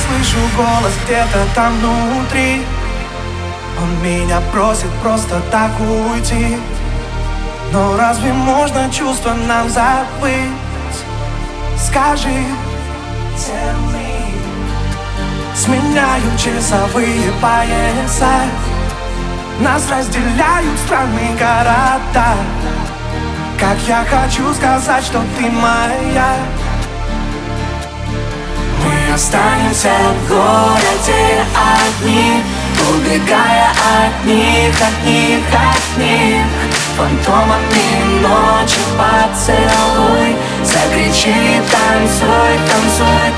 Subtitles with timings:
[0.00, 2.62] слышу голос где-то там внутри.
[3.80, 6.58] Он меня просит просто так уйти.
[7.72, 10.50] Но разве можно чувства нам забыть?
[11.78, 12.44] Скажи,
[13.36, 14.10] tell me
[15.54, 18.46] Сменяю часовые пояса.
[19.60, 22.34] Нас разделяют страны города.
[23.58, 26.36] Как я хочу сказать, что ты моя
[29.10, 32.42] останемся в городе одни
[32.90, 36.44] Убегая от них, от них, от них.
[36.96, 43.29] Фантомами ночи поцелуй Закричи, танцуй, танцуй,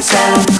[0.00, 0.59] останемся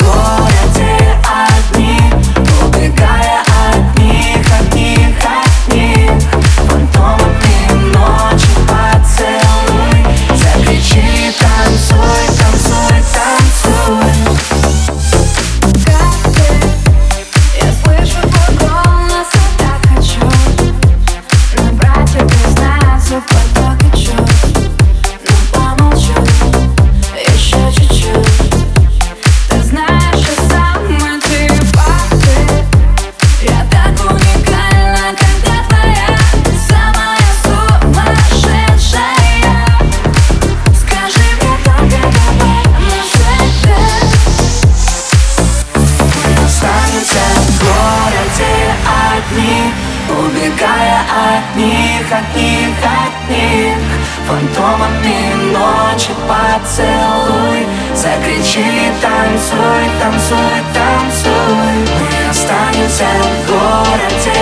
[52.11, 57.67] них, от них, от них Фантомами ночи поцелуй.
[57.95, 58.65] Закричи,
[59.03, 61.75] танцуй, танцуй, танцуй.
[61.99, 64.41] Мы останемся в городе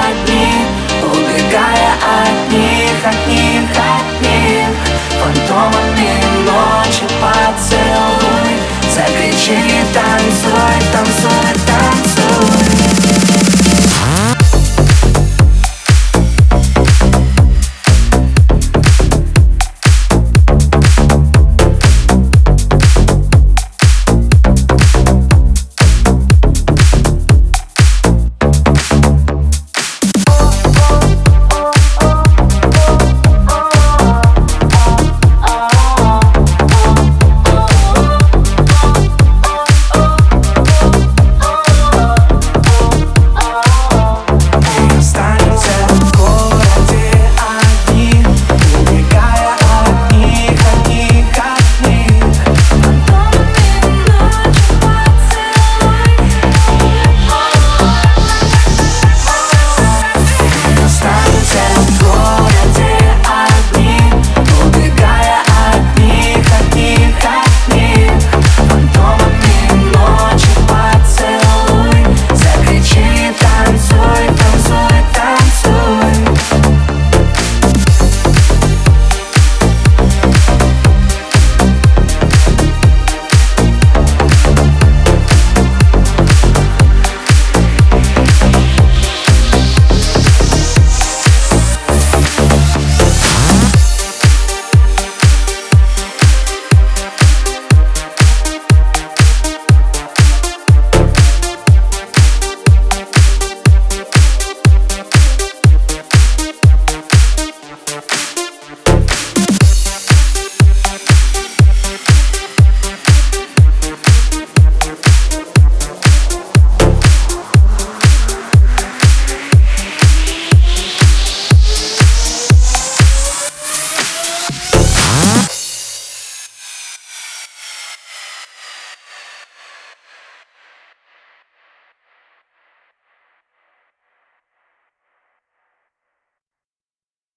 [0.00, 0.66] одни
[1.02, 4.68] Убегая от них, от них, от них.
[5.20, 6.12] Фантомами
[6.44, 8.52] ночи поцелуй.
[8.90, 9.58] Закричи,
[9.92, 10.76] танцуй,